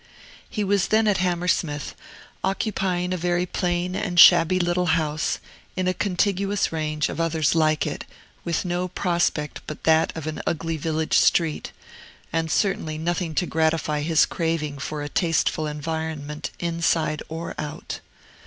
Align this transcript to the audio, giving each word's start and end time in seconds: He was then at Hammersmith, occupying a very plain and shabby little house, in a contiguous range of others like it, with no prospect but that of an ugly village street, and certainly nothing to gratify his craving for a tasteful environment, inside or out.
He 0.49 0.63
was 0.63 0.87
then 0.87 1.07
at 1.07 1.19
Hammersmith, 1.19 1.93
occupying 2.43 3.13
a 3.13 3.17
very 3.17 3.45
plain 3.45 3.95
and 3.95 4.19
shabby 4.19 4.59
little 4.59 4.87
house, 4.97 5.37
in 5.75 5.87
a 5.87 5.93
contiguous 5.93 6.71
range 6.71 7.07
of 7.07 7.21
others 7.21 7.53
like 7.53 7.85
it, 7.85 8.05
with 8.43 8.65
no 8.65 8.87
prospect 8.87 9.61
but 9.67 9.83
that 9.83 10.11
of 10.17 10.25
an 10.25 10.41
ugly 10.47 10.75
village 10.77 11.19
street, 11.19 11.71
and 12.33 12.49
certainly 12.49 12.97
nothing 12.97 13.35
to 13.35 13.45
gratify 13.45 14.01
his 14.01 14.25
craving 14.25 14.79
for 14.79 15.03
a 15.03 15.07
tasteful 15.07 15.67
environment, 15.67 16.49
inside 16.59 17.21
or 17.29 17.53
out. 17.59 17.99